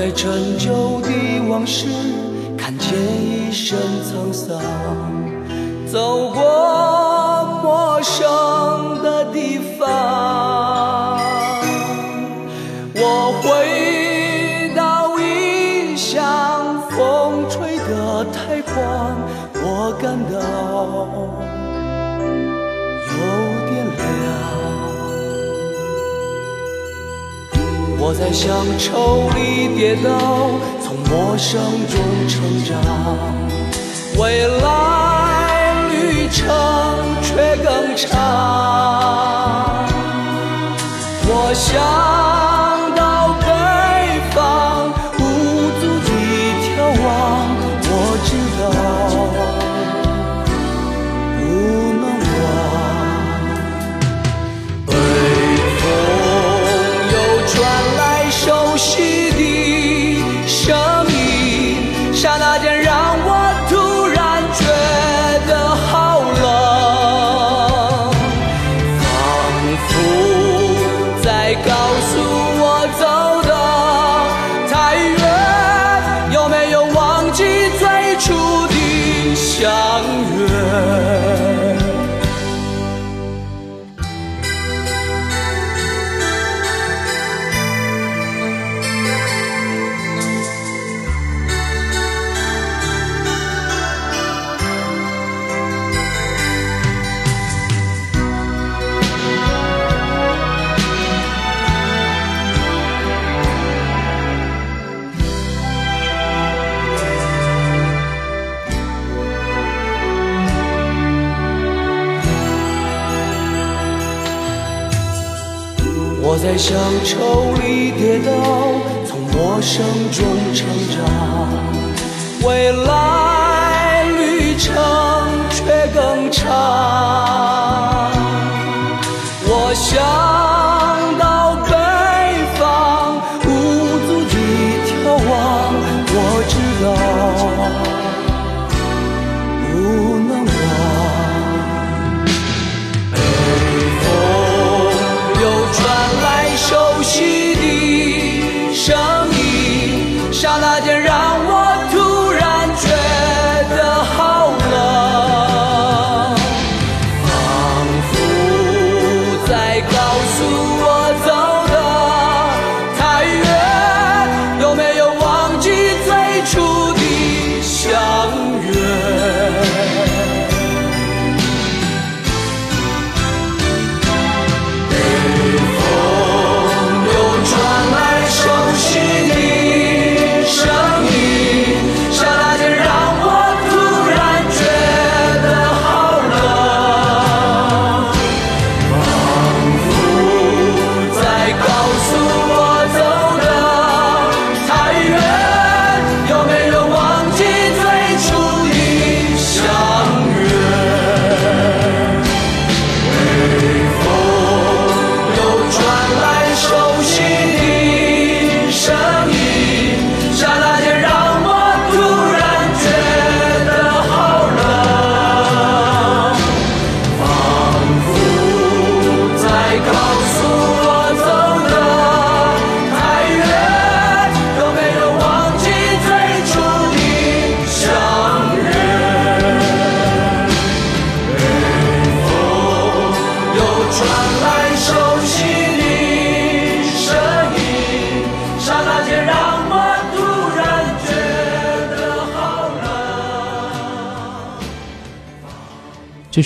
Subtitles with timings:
[0.00, 1.10] 在陈旧的
[1.46, 1.86] 往事，
[2.56, 4.58] 看见一身沧桑，
[5.86, 6.40] 走过
[7.62, 11.20] 陌生的地方。
[12.94, 19.18] 我回到异乡，风吹得太狂，
[19.52, 21.59] 我感到。
[28.02, 30.08] 我在乡愁里跌倒
[30.80, 32.74] 从陌生中成长
[34.18, 36.48] 未来旅程
[37.22, 38.08] 却更长。
[41.26, 42.39] 我想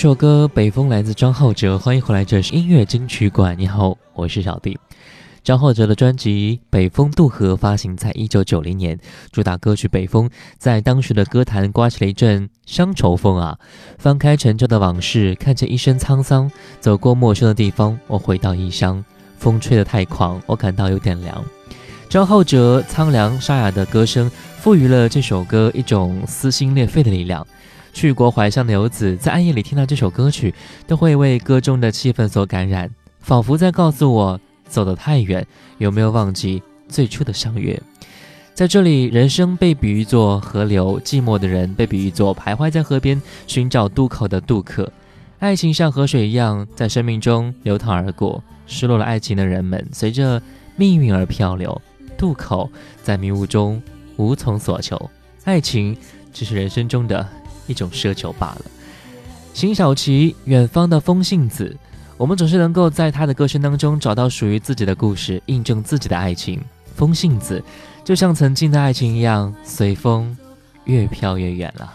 [0.05, 3.57] 首歌《北风》来自张浩哲，欢迎回来，这是音乐金曲馆。
[3.57, 4.77] 你好，我是小弟。
[5.43, 8.99] 张浩哲的专辑《北风渡河》发行在一九九零年，
[9.31, 10.29] 主打歌曲《北风》
[10.59, 13.57] 在当时的歌坛刮起了一阵乡愁风啊！
[13.97, 19.03] 翻开陈旧的往事，看见一身沧桑，走过陌生的地方，我回到异乡。
[19.39, 21.43] 风吹得太狂，我感到有点凉。
[22.07, 24.29] 张浩哲苍凉沙哑的歌声，
[24.59, 27.43] 赋予了这首歌一种撕心裂肺的力量。
[27.95, 30.53] 去国怀乡的游子，在暗夜里听到这首歌曲，
[30.85, 34.39] 都会为歌中的气氛所感染，仿佛在告诉我。
[34.67, 35.45] 走得太远，
[35.77, 37.79] 有没有忘记最初的相约？
[38.55, 44.91] 在这里，人生被比喻作河流，寂寞的人被比喻作徘徊在河边寻找渡口的渡客。
[45.37, 50.41] 爱情像河水一样在生命中流淌而过，失落了爱情的人们随着
[50.75, 51.79] 命运而漂流，
[52.17, 52.69] 渡口
[53.03, 53.81] 在迷雾中
[54.17, 54.99] 无从所求。
[55.43, 55.95] 爱情
[56.33, 57.25] 只是人生中的
[57.67, 58.61] 一种奢求罢了。
[59.53, 61.75] 邢晓琪，《远方的风信子》。
[62.17, 66.61] 我们总是能够在他的歌声当中找到属于自己的故事，印证自己的爱情。
[66.95, 67.61] 风信子，
[68.05, 70.35] 就像曾经的爱情一样，随风
[70.85, 71.93] 越飘越远了。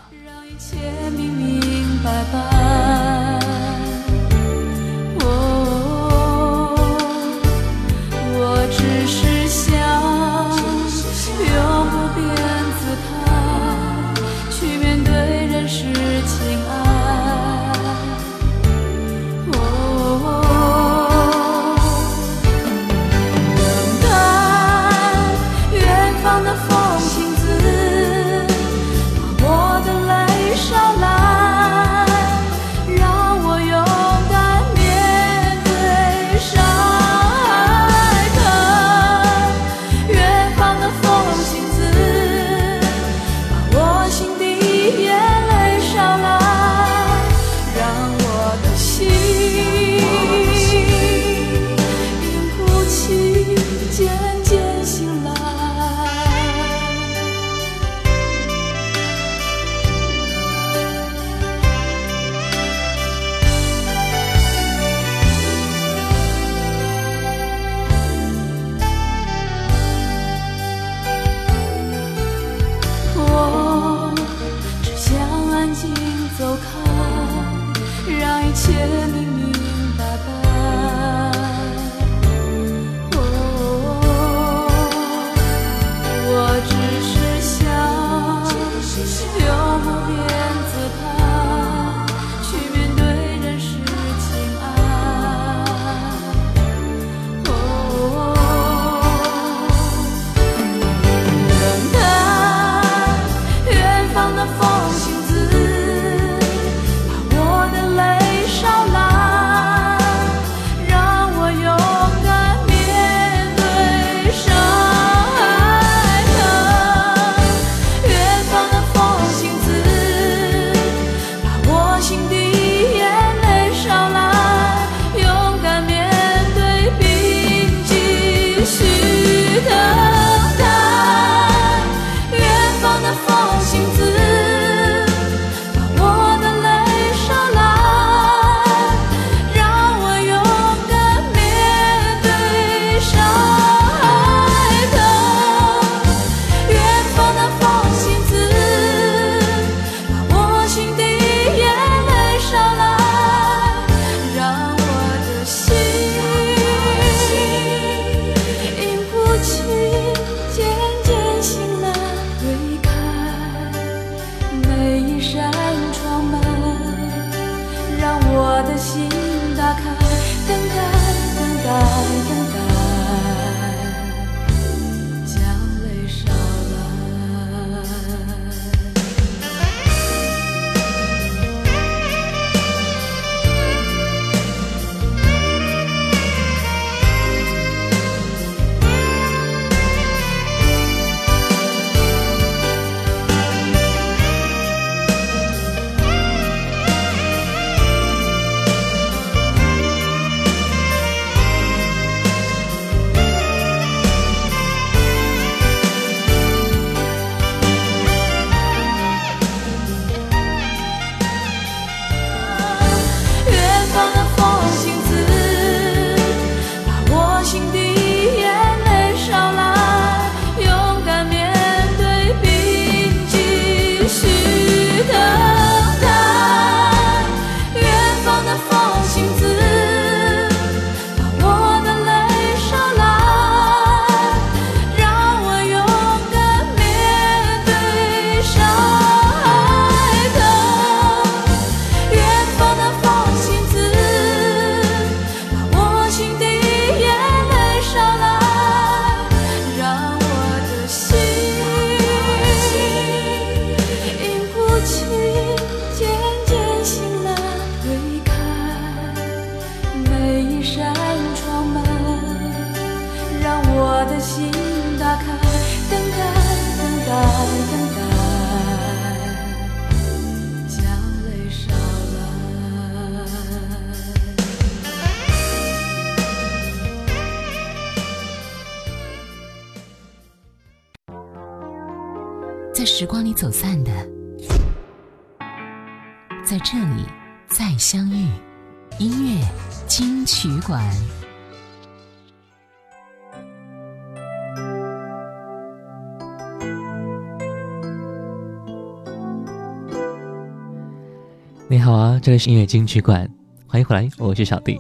[301.81, 303.27] 好啊，这里是音乐金曲馆，
[303.67, 304.79] 欢迎回来，我是小弟。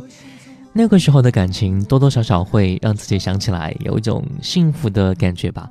[0.73, 5.69] 那个时候的感情，多多少少会让自己想起来有一种幸福的感觉吧。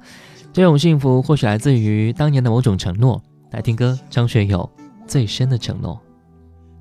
[0.51, 3.21] 这种幸福或许来自于当年的某种承诺。
[3.51, 4.67] 来听歌，张学友
[5.07, 5.99] 《最深的承诺》。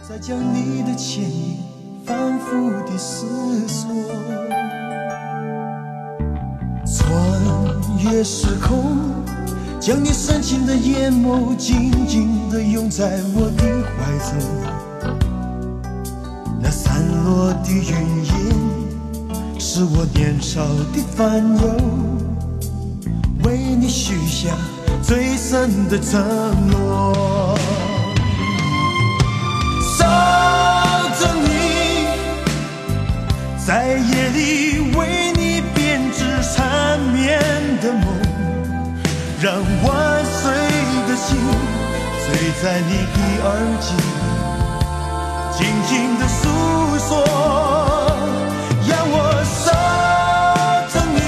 [0.09, 1.59] 再将你的倩影
[2.05, 3.90] 反复的思索，
[6.87, 7.12] 穿
[8.02, 8.97] 越时空，
[9.80, 13.62] 将你深情的眼眸紧紧的拥在我的
[13.94, 14.37] 怀中。
[16.61, 18.35] 那散落的云烟，
[19.58, 21.62] 是我年少的烦忧。
[23.44, 24.50] 为你许下
[25.00, 26.20] 最深的承
[26.68, 27.56] 诺，
[29.97, 30.04] 守
[31.18, 31.49] 着你，
[33.64, 37.40] 在夜里为你编织缠绵
[37.80, 38.04] 的梦，
[39.40, 39.54] 让
[39.85, 40.50] 万岁
[41.07, 41.37] 的心
[42.26, 43.49] 醉在你的耳
[43.80, 43.95] 际，
[45.57, 46.42] 静静的诉
[46.99, 47.11] 说。
[48.88, 49.14] 让我
[49.54, 49.71] 守
[50.92, 51.18] 着你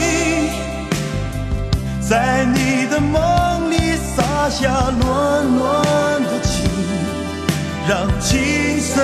[2.00, 3.74] 在你的梦里
[4.16, 6.68] 洒下暖暖的情，
[7.88, 7.90] 让
[8.20, 8.28] 清
[8.92, 8.96] 晨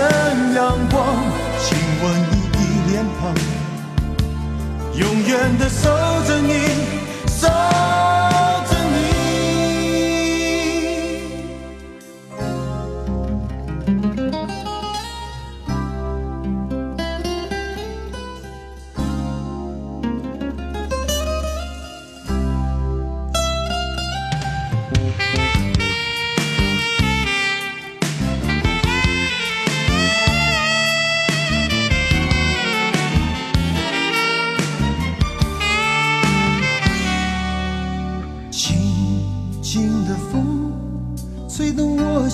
[0.56, 0.60] 阳
[0.90, 0.96] 光
[1.62, 2.58] 亲吻你的
[2.88, 3.22] 脸庞，
[4.94, 5.88] 永远的守
[6.26, 6.50] 着你，
[7.28, 7.46] 守。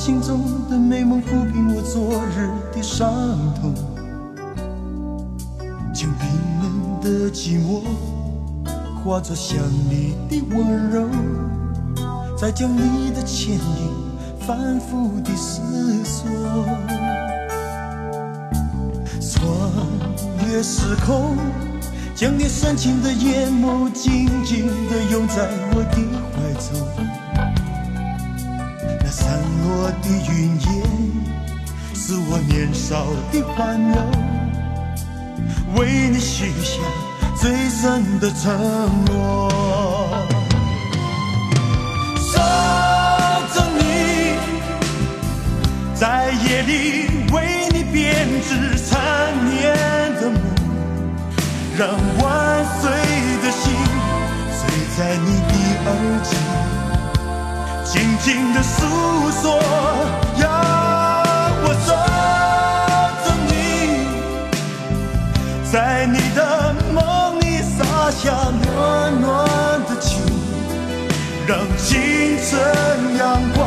[0.04, 3.08] 心中的美梦抚平我昨日的伤
[3.54, 3.72] 痛。
[5.94, 6.28] 将冰
[6.60, 7.84] 冷的寂寞
[9.04, 9.56] 化作想
[9.88, 11.06] 你的温柔
[12.36, 13.94] 再将你的倩影
[14.40, 16.28] 反复的思索。
[19.20, 19.38] 穿
[20.48, 21.36] 越时空
[22.12, 25.96] 将你深情的眼眸紧紧的拥在我的
[26.34, 27.11] 怀中。
[29.84, 30.70] 我的云烟，
[31.92, 33.96] 是我年少的欢乐，
[35.74, 36.78] 为你许下。
[37.34, 38.54] 最深的承
[39.06, 39.50] 诺，
[42.16, 42.38] 守
[43.52, 43.82] 着你，
[45.96, 49.74] 在夜里为你编织缠绵
[50.20, 50.40] 的梦，
[51.76, 52.21] 让我
[58.22, 58.86] 际，静的诉
[59.42, 59.58] 说，
[60.36, 60.48] 要
[61.64, 61.90] 我守
[63.24, 63.52] 着你，
[65.70, 66.40] 在你的
[66.94, 67.80] 梦里洒。
[68.12, 69.30] 下暖暖
[69.88, 70.20] 的情，
[71.46, 71.90] 让清
[72.44, 72.50] 晨
[73.18, 73.24] 阳
[73.54, 73.60] 光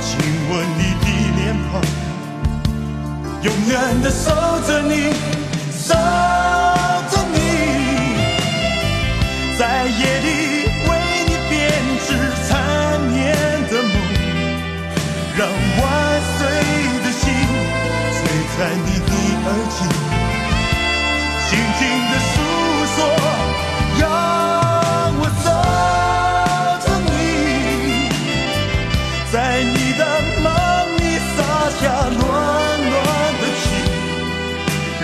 [0.00, 0.08] 亲
[0.50, 1.06] 吻你的
[1.36, 1.40] 脸
[1.70, 1.72] 庞，
[3.42, 4.24] 永远的守
[4.66, 4.92] 着你，
[5.70, 5.94] 守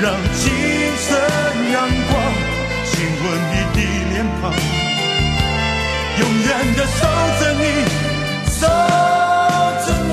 [0.00, 0.52] 让清
[1.08, 1.18] 晨
[1.72, 2.14] 阳光
[2.84, 3.78] 亲吻你的
[4.10, 4.54] 脸庞，
[6.20, 7.02] 永远的守
[7.40, 7.62] 着你，
[8.48, 8.60] 守
[9.84, 10.10] 着你。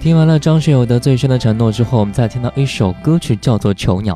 [0.00, 4.14] 听完了张学友的《最深的承诺》之后，我们再听到一首歌曲，叫做《囚鸟》。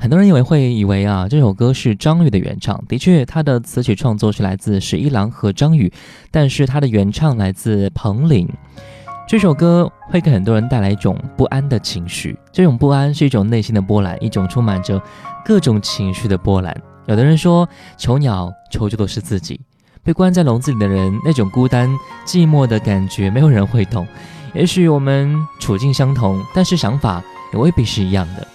[0.00, 2.80] 很多人以为会以为啊，这首歌是张宇的原唱。
[2.86, 5.92] 的确，他的词曲创作是来自十一郎和张宇，
[6.30, 8.48] 但是他的原唱来自彭羚。
[9.26, 15.02] 这首歌会给很多人带来一种不安的情绪，这种不安是一种内心的波澜，一种充满着
[15.44, 16.74] 各种情绪的波澜。
[17.06, 19.60] 有的人说，囚鸟囚住的是自己，
[20.04, 21.90] 被关在笼子里的人，那种孤单
[22.24, 24.06] 寂寞的感觉，没有人会懂。
[24.54, 27.20] 也许我们处境相同，但是想法
[27.52, 28.46] 也未必是一样的。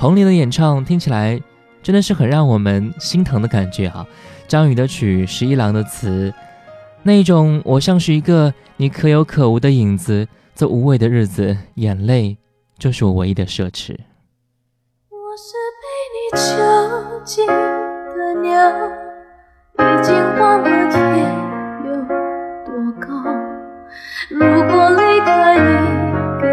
[0.00, 1.38] 彭羚的演唱听起来
[1.82, 4.06] 真的是很让我们心疼的感觉啊！
[4.48, 6.32] 张宇的曲，十一郎的词，
[7.02, 12.38] 那一种我像是一个你可有可无的影子，这无味的日子，眼泪
[12.78, 13.94] 就是我唯一的奢侈。
[15.10, 15.84] 我是被
[16.16, 18.58] 你囚禁的鸟，
[19.76, 20.98] 已经忘了天
[21.84, 21.92] 有
[22.64, 23.06] 多高。
[24.30, 25.68] 如果离开你
[26.40, 26.46] 给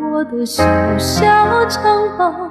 [0.00, 0.64] 我的小
[0.96, 2.50] 小城堡，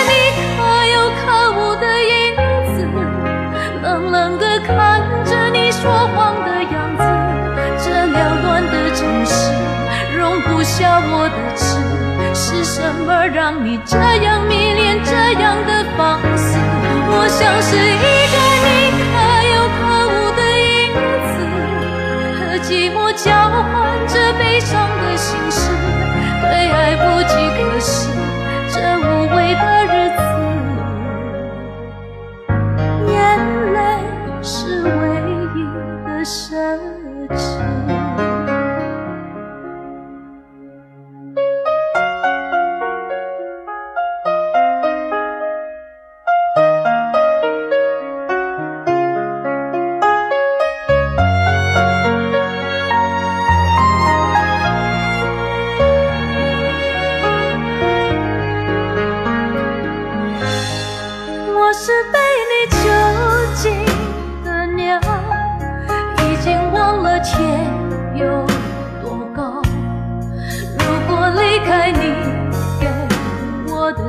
[10.71, 11.75] 下我的痴，
[12.33, 15.11] 是什么让你这样迷恋这
[15.41, 16.57] 样的放肆？
[17.13, 17.99] 我像是一
[18.31, 18.37] 个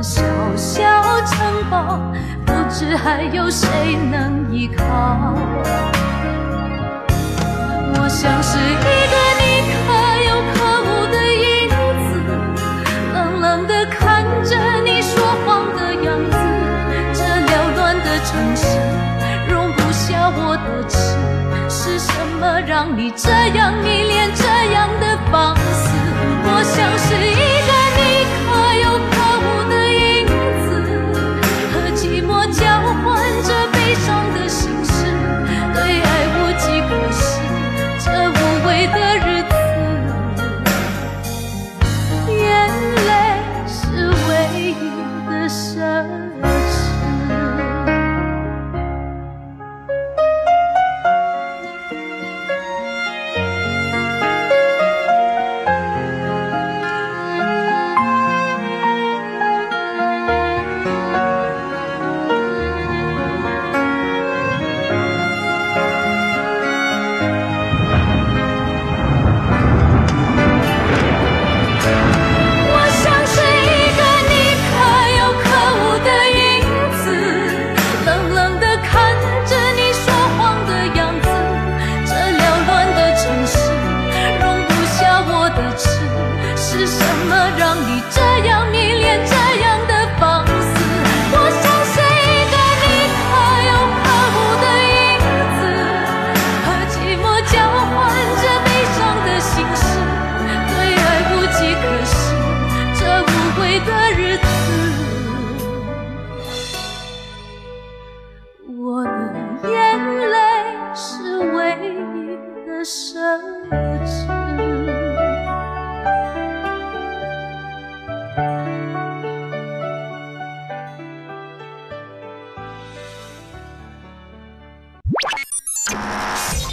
[0.03, 0.21] 小
[0.57, 0.83] 小
[1.27, 2.01] 城堡，
[2.45, 3.69] 不知还有谁
[4.11, 4.85] 能依靠。
[7.95, 9.79] 我像是一个你可
[10.27, 11.71] 有可无的影
[12.03, 12.11] 子，
[13.15, 16.37] 冷冷地看着你说谎的样子。
[17.15, 18.67] 这缭乱的城市
[19.49, 20.99] 容不下我的痴，
[21.69, 26.12] 是什么让你这样迷恋这样的放肆？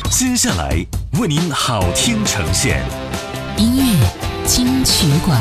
[0.09, 0.85] 接下来
[1.19, 2.81] 为您好听呈现，
[3.57, 3.83] 音乐
[4.45, 5.37] 金曲馆，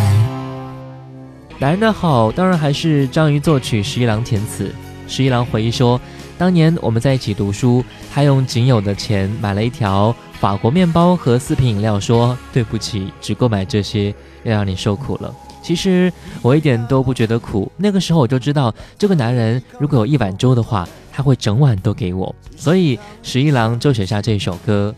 [1.59, 4.75] 男人的好，当然还是章鱼作曲，十一郎填词。
[5.07, 6.01] 十一郎回忆说，
[6.37, 22.35] 当年我们在一起读书，他用仅有的钱买了一条法国面包和四瓶饮料，说：“对不起，只购买这些，要让你受苦了。”其实我一点都不觉得苦，那个时候我就知道，这个男人如果有一碗粥的话，他会整碗都给我。
[22.57, 24.95] 所以十一郎就写下这首歌。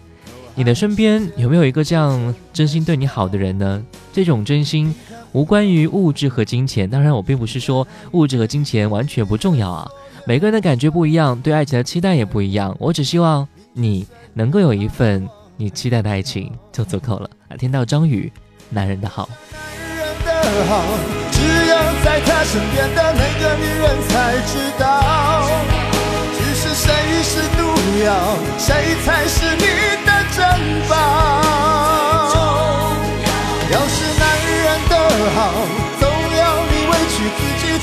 [0.55, 3.83] 你的身边有没有一个这样真心对你好的人呢？
[4.13, 4.95] 这种真心
[5.33, 9.91] 无关于物质和金钱，当然我并不是说物质和金钱完全不重要啊。
[10.27, 12.77] 每个人的感觉不一样，对爱情的期待也不一样。
[12.79, 17.29] 我只希望你能够有一份你期待的爱情就足够了。
[17.49, 18.33] 啊，听到张宇，
[18.69, 19.29] 男人的好。
[20.25, 20.85] 男人的好，
[21.33, 24.83] 只有在他身边的那个女人才知道。
[26.37, 26.87] 只是谁
[27.23, 27.63] 是毒
[28.05, 28.09] 药，
[28.59, 29.65] 谁才是你
[30.05, 30.39] 的珍
[30.89, 30.93] 宝。
[33.71, 34.93] 要是男人的
[35.35, 35.39] 好，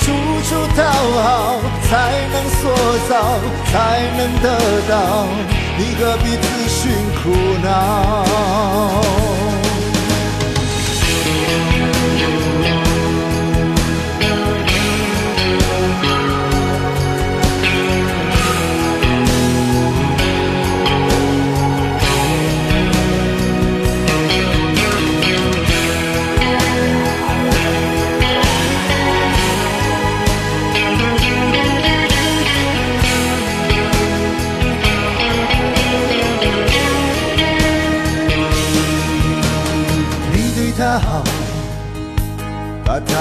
[0.08, 0.84] 处处讨
[1.22, 1.92] 好，才
[2.32, 2.64] 能塑
[3.10, 3.12] 造，
[3.66, 3.76] 才
[4.16, 4.48] 能得
[4.88, 5.28] 到。
[5.78, 6.80] 你何必自寻
[7.22, 7.68] 苦恼？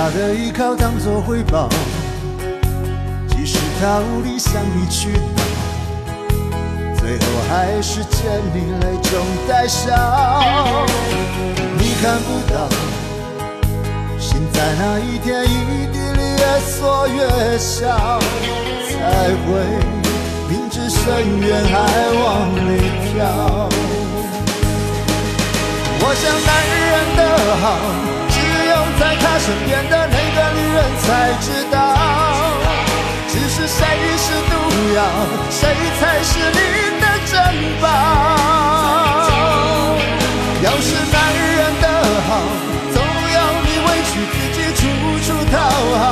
[0.09, 1.69] 他的依靠当作回报，
[3.27, 5.43] 即使他无力向你去讨，
[7.01, 9.91] 最后还是见你泪中带笑。
[11.77, 12.69] 你看不到，
[14.17, 18.21] 心在那一天一地里越缩越小，
[18.89, 18.95] 才
[19.43, 19.59] 会
[20.49, 21.75] 明知深渊还
[22.23, 22.79] 往里
[23.11, 23.69] 跳。
[25.99, 27.21] 我想男人的
[27.57, 27.67] 好，
[29.27, 31.07] 他身边的那个女人才
[31.41, 31.77] 知道。
[33.29, 33.81] 只是谁
[34.17, 34.55] 是毒
[34.95, 35.01] 药，
[35.51, 35.61] 谁
[35.99, 36.61] 才是你
[37.01, 37.35] 的珍
[37.83, 37.85] 宝。
[40.63, 41.87] 要是男人的
[42.29, 42.31] 好，
[42.95, 42.97] 总
[43.35, 44.81] 要你委屈自己，处
[45.27, 45.55] 处讨
[45.99, 46.05] 好，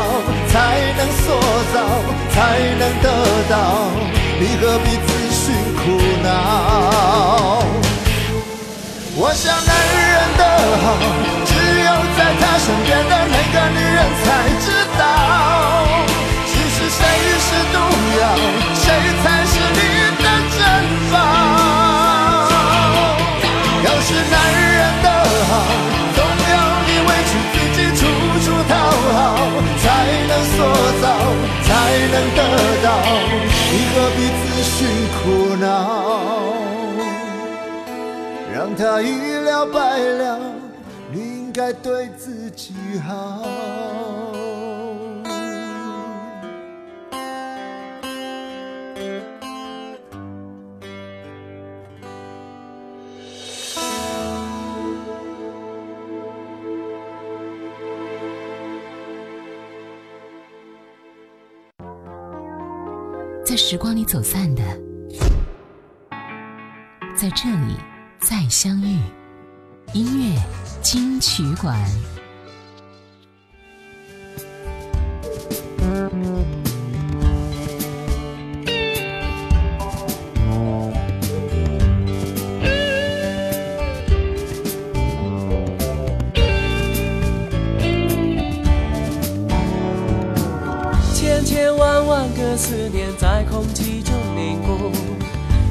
[0.48, 0.54] 才
[0.98, 1.24] 能塑
[1.72, 1.74] 造，
[2.34, 2.36] 才
[2.80, 3.06] 能得
[3.48, 3.54] 到。
[4.40, 5.42] 你何必自寻
[5.76, 5.82] 苦
[6.24, 6.26] 恼？
[38.76, 40.38] 他一了百了，
[41.12, 43.42] 你应该对自己好。
[63.44, 64.62] 在时光里走散的，
[67.14, 67.76] 在这里
[68.24, 68.98] 再相遇。
[69.92, 70.40] 音乐
[70.80, 71.78] 金曲馆。
[91.14, 93.93] 千千万万个思念在空气，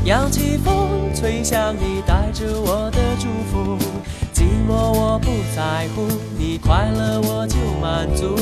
[0.06, 3.78] 扬起风吹向你，带着我的祝福。
[4.34, 6.06] 寂寞我不在乎，
[6.38, 8.36] 你快乐我就满足，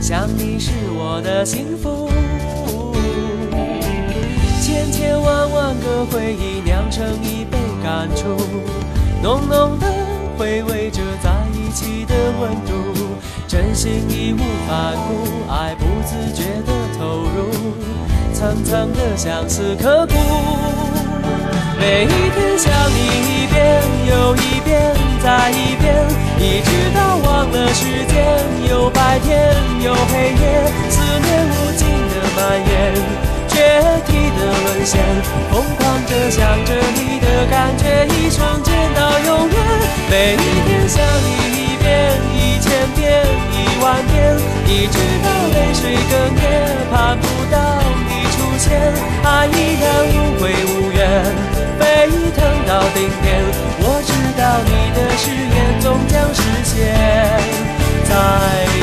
[0.00, 2.10] 想你是我的幸福。
[4.60, 8.36] 千千万万个回忆酿成一杯感触，
[9.22, 9.86] 浓浓的
[10.36, 12.72] 回味着在一起的温度。
[13.46, 17.50] 真心义无反顾，爱不自觉的投入，
[18.40, 20.14] 层层的相思刻骨。
[21.78, 22.96] 每一天想你
[23.28, 24.80] 一遍又一遍
[25.22, 25.92] 再一遍，
[26.38, 29.52] 一直到忘了时间，有白天
[29.84, 32.94] 有黑夜，思念无尽的蔓延，
[33.46, 33.60] 决
[34.06, 35.04] 堤的沦陷，
[35.52, 39.56] 疯狂着想着你的感觉，一瞬间到永远。
[40.08, 41.28] 每一天想你
[41.60, 43.22] 一遍一千遍
[43.52, 47.58] 一万遍，一直到泪水哽咽，盼不到
[48.60, 48.92] 前，
[49.24, 51.00] 爱依然无悔无怨，
[51.78, 51.82] 沸
[52.36, 53.40] 腾到顶点。
[53.80, 56.94] 我知道你的誓言终将实现，
[58.04, 58.12] 在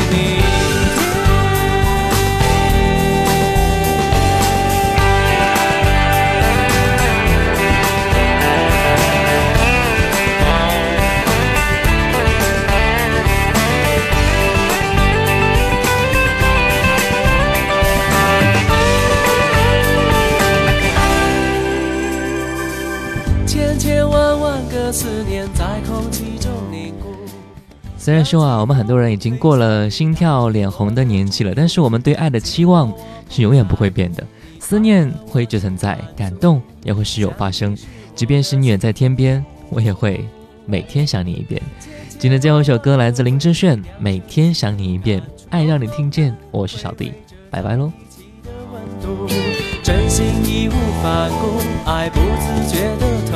[0.09, 0.13] 你
[24.91, 27.13] 思念在空气中凝固。
[27.97, 32.91] 虽然说啊，我们很多人已经过了心跳脸红的年纪了，但是我们对爱的期望
[33.29, 34.23] 是永远不会变的。
[34.59, 37.77] 思念会一直存在，感动也会时有发生。
[38.15, 40.25] 即便是你远在天边，我也会
[40.65, 41.61] 每天想你一遍。
[42.17, 46.35] 今天最后一首歌来自林志炫，《每天想你一遍》，爱让你听见。
[46.49, 47.11] 我是小弟，
[47.51, 47.91] 拜拜喽。
[49.83, 52.66] 真心义无反顾，爱不自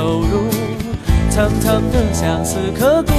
[0.01, 0.49] 投入，
[1.29, 3.13] 层层的相思刻骨。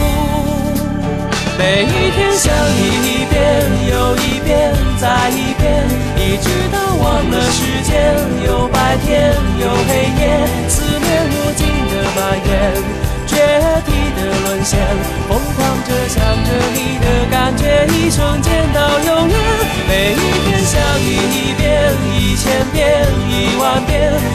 [1.56, 3.40] 每一天想你一遍
[3.88, 5.86] 又一遍，再一遍，
[6.18, 8.12] 一直到忘了时间。
[8.44, 10.22] 有白天，有黑夜，
[10.68, 12.50] 思念无尽的蔓延。
[13.28, 13.36] 决
[13.86, 14.76] 堤的沦陷，
[15.28, 19.38] 疯狂着想着你的感觉，一瞬间到永远。
[19.88, 23.81] 每一天想你一遍，一千遍，一万遍，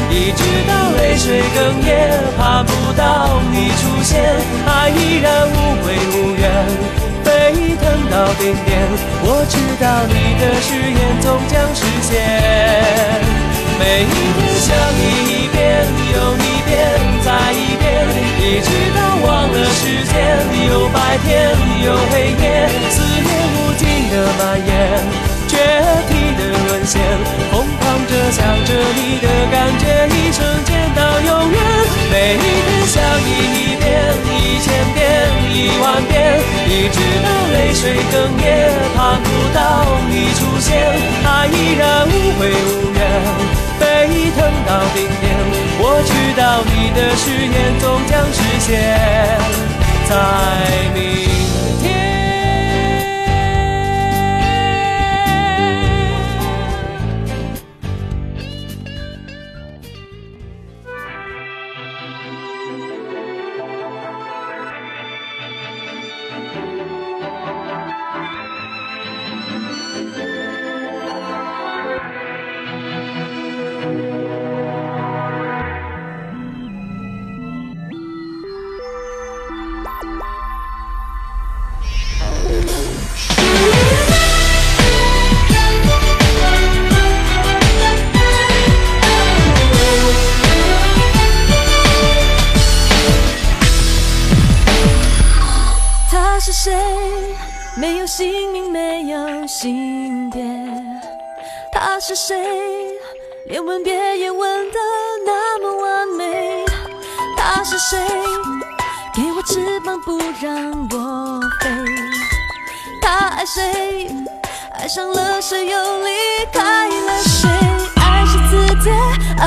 [0.09, 1.91] 一直到泪水哽咽，
[2.37, 4.23] 盼不到你出现，
[4.65, 6.43] 爱依然无悔无怨，
[7.23, 8.67] 沸腾到顶点。
[9.23, 12.11] 我知道你的誓言终将实现。
[13.79, 15.55] 每一天想你一遍
[16.13, 16.75] 又一遍，
[17.23, 17.85] 再一遍，
[18.41, 20.15] 一直到忘了时间。
[20.67, 21.51] 有白天，
[21.85, 24.71] 有黑夜，思念无尽的蔓延，
[25.47, 25.53] 决
[26.09, 26.99] 堤的沦陷，
[28.31, 31.57] 想着你的感觉，一瞬间到永远。
[32.11, 33.85] 每一天想你一遍，
[34.31, 35.01] 一千遍，
[35.53, 38.45] 一万遍，一直到泪水哽咽，
[38.95, 40.69] 盼不到你出现，
[41.25, 42.99] 爱依然无悔无怨。
[43.79, 43.83] 沸
[44.35, 45.25] 腾到顶点，
[45.79, 48.75] 我知道你的誓言终将实现，
[50.09, 50.11] 在
[50.93, 51.46] 明。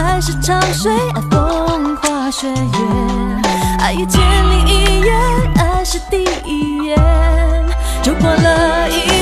[0.02, 2.54] 爱是长水，爱风花雪月，
[3.78, 5.12] 爱一千零一夜，
[5.56, 6.96] 爱是第一眼
[8.02, 9.19] 就过了一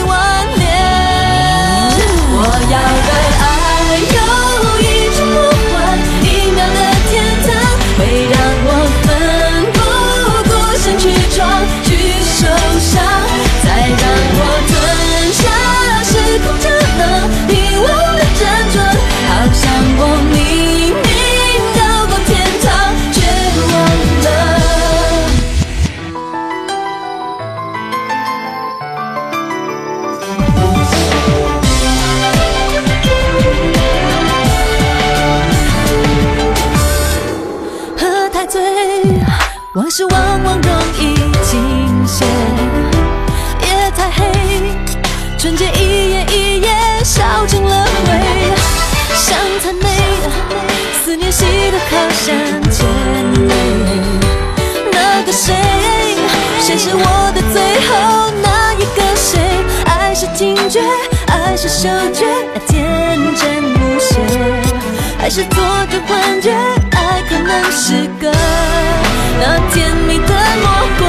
[39.98, 42.24] 是往往容易惊险，
[43.62, 44.30] 夜太黑，
[45.36, 46.68] 纯洁一夜一夜
[47.02, 48.16] 烧成了灰，
[49.16, 49.88] 想太美，
[51.02, 52.26] 思念洗得好像
[52.70, 52.86] 甜
[53.44, 53.52] 美。
[54.92, 55.52] 那个谁，
[56.60, 59.40] 谁是我的最后那一个谁？
[59.84, 60.80] 爱是听觉，
[61.26, 62.24] 爱是嗅觉，
[62.68, 64.14] 天真无邪，
[65.28, 66.50] 还是做着幻觉？
[66.92, 68.32] 爱可能是个。
[69.38, 70.66] 那甜蜜的魔
[70.98, 71.04] 鬼，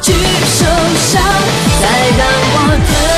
[0.00, 1.22] 去受伤
[1.82, 2.70] 再让我
[3.06, 3.11] 的